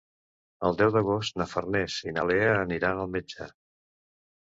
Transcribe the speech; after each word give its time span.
El 0.69 0.77
deu 0.77 0.93
d'agost 0.95 1.37
na 1.41 1.45
Farners 1.51 1.97
i 2.05 2.13
na 2.15 2.23
Lea 2.31 2.47
aniran 2.61 3.03
al 3.03 3.13
metge. 3.17 3.49